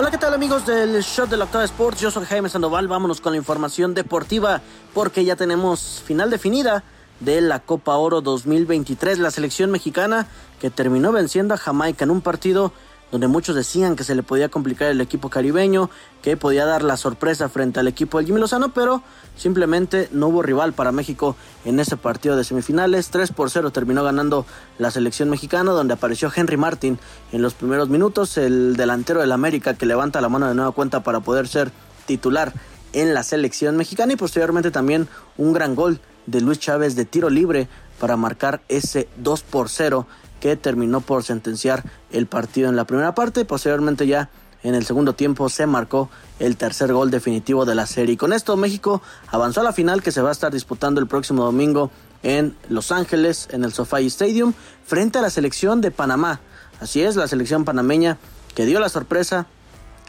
[0.00, 2.00] Hola, ¿qué tal amigos del Shot de la Octava Sports?
[2.00, 2.88] Yo soy Jaime Sandoval.
[2.88, 4.62] Vámonos con la información deportiva
[4.94, 6.84] porque ya tenemos final definida
[7.20, 9.18] de la Copa Oro 2023.
[9.18, 10.26] La selección mexicana
[10.58, 12.72] que terminó venciendo a Jamaica en un partido
[13.10, 15.90] donde muchos decían que se le podía complicar el equipo caribeño,
[16.22, 19.02] que podía dar la sorpresa frente al equipo del Jimmy Lozano, pero
[19.36, 23.10] simplemente no hubo rival para México en ese partido de semifinales.
[23.10, 24.46] 3 por 0 terminó ganando
[24.78, 26.98] la selección mexicana, donde apareció Henry Martin
[27.32, 31.02] en los primeros minutos, el delantero del América que levanta la mano de nueva cuenta
[31.02, 31.72] para poder ser
[32.06, 32.52] titular
[32.92, 37.30] en la selección mexicana y posteriormente también un gran gol de Luis Chávez de tiro
[37.30, 40.06] libre para marcar ese 2 por 0
[40.40, 43.44] que terminó por sentenciar el partido en la primera parte.
[43.44, 44.30] Posteriormente ya
[44.62, 48.14] en el segundo tiempo se marcó el tercer gol definitivo de la serie.
[48.14, 51.06] Y con esto México avanzó a la final que se va a estar disputando el
[51.06, 51.90] próximo domingo
[52.22, 54.52] en Los Ángeles, en el SoFi Stadium,
[54.84, 56.40] frente a la selección de Panamá.
[56.80, 58.18] Así es, la selección panameña
[58.54, 59.46] que dio la sorpresa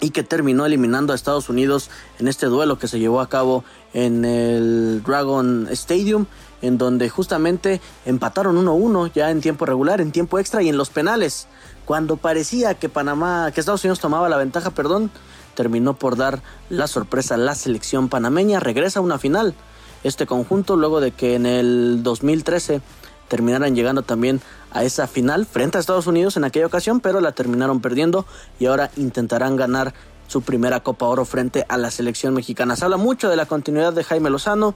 [0.02, 3.64] y que terminó eliminando a Estados Unidos en este duelo que se llevó a cabo
[3.94, 6.26] en el Dragon Stadium
[6.62, 10.90] en donde justamente empataron 1-1 ya en tiempo regular, en tiempo extra y en los
[10.90, 11.48] penales.
[11.86, 15.12] Cuando parecía que Panamá, que Estados Unidos tomaba la ventaja, perdón,
[15.56, 19.56] terminó por dar la sorpresa a la selección panameña, regresa a una final.
[20.04, 22.82] Este conjunto luego de que en el 2013
[23.28, 24.42] terminaran llegando también
[24.72, 28.26] a esa final frente a Estados Unidos en aquella ocasión, pero la terminaron perdiendo
[28.60, 29.94] y ahora intentarán ganar
[30.28, 32.76] su primera Copa Oro frente a la selección mexicana.
[32.76, 34.76] Se habla mucho de la continuidad de Jaime Lozano,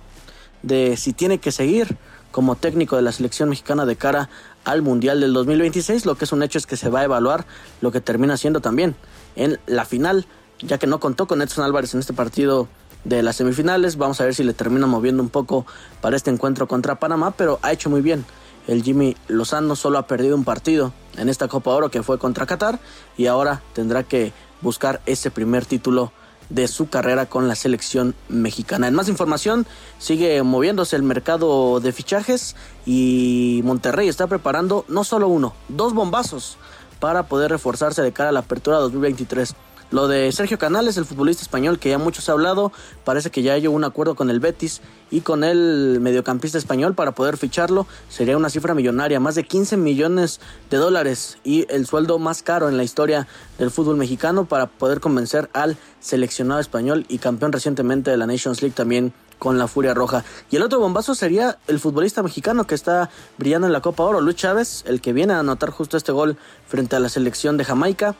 [0.63, 1.97] de si tiene que seguir
[2.31, 4.29] como técnico de la selección mexicana de cara
[4.65, 6.05] al Mundial del 2026.
[6.05, 7.45] Lo que es un hecho es que se va a evaluar
[7.79, 8.95] lo que termina siendo también
[9.37, 10.25] en la final,
[10.59, 12.67] ya que no contó con Edson Álvarez en este partido
[13.05, 13.95] de las semifinales.
[13.95, 15.65] Vamos a ver si le termina moviendo un poco
[16.01, 18.25] para este encuentro contra Panamá, pero ha hecho muy bien.
[18.67, 22.45] El Jimmy Lozano solo ha perdido un partido en esta Copa Oro que fue contra
[22.45, 22.79] Qatar
[23.17, 26.11] y ahora tendrá que buscar ese primer título
[26.49, 28.87] de su carrera con la selección mexicana.
[28.87, 29.65] En más información,
[29.97, 32.55] sigue moviéndose el mercado de fichajes
[32.85, 36.57] y Monterrey está preparando no solo uno, dos bombazos
[36.99, 39.55] para poder reforzarse de cara a la apertura 2023.
[39.91, 42.71] Lo de Sergio Canales, el futbolista español que ya muchos ha hablado,
[43.03, 44.81] parece que ya hay un acuerdo con el Betis
[45.11, 47.85] y con el mediocampista español para poder ficharlo.
[48.09, 50.41] Sería una cifra millonaria, más de 15 millones
[50.71, 53.27] de dólares y el sueldo más caro en la historia
[53.59, 58.63] del fútbol mexicano para poder convencer al seleccionado español y campeón recientemente de la Nations
[58.63, 60.23] League también con la Furia Roja.
[60.49, 64.21] Y el otro bombazo sería el futbolista mexicano que está brillando en la Copa Oro,
[64.21, 66.37] Luis Chávez, el que viene a anotar justo este gol
[66.67, 68.15] frente a la selección de Jamaica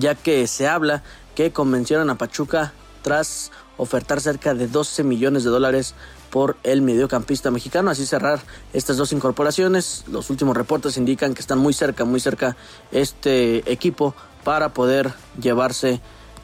[0.00, 1.02] ya que se habla
[1.34, 2.72] que convencieron a Pachuca
[3.02, 5.94] tras ofertar cerca de 12 millones de dólares
[6.30, 7.90] por el mediocampista mexicano.
[7.90, 8.40] Así cerrar
[8.72, 10.04] estas dos incorporaciones.
[10.08, 12.56] Los últimos reportes indican que están muy cerca, muy cerca
[12.92, 16.00] este equipo para poder llevarse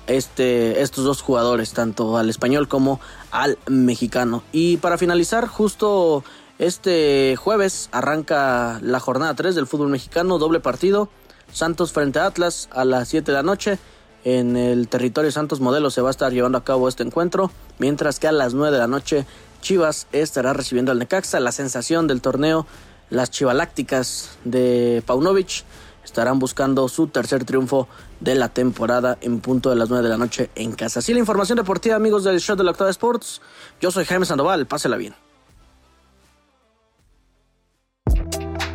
[0.07, 3.01] este, estos dos jugadores, tanto al español como
[3.31, 4.43] al mexicano.
[4.53, 6.25] Y para finalizar, justo
[6.59, 11.09] este jueves arranca la jornada 3 del fútbol mexicano, doble partido.
[11.53, 13.79] Santos frente a Atlas a las 7 de la noche.
[14.25, 18.19] En el territorio Santos Modelo se va a estar llevando a cabo este encuentro, mientras
[18.19, 19.27] que a las 9 de la noche
[19.61, 21.41] Chivas estará recibiendo al Necaxa.
[21.41, 22.67] La sensación del torneo,
[23.09, 25.65] las Chivalácticas de Paunovic
[26.05, 27.89] estarán buscando su tercer triunfo
[28.21, 31.01] de la temporada en punto de las 9 de la noche en casa.
[31.01, 33.41] Así la información deportiva, amigos del show de la Octava Sports.
[33.81, 35.15] Yo soy Jaime Sandoval, pásela bien.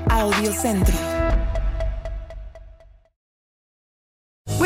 [0.10, 0.52] Audio